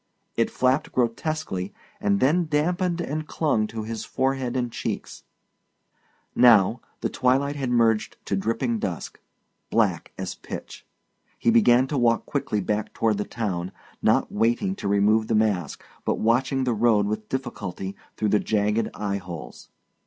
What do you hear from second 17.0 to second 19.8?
with difficulty through the jagged eye holes.